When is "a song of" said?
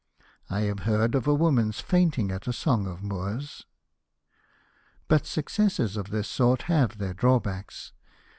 2.47-3.03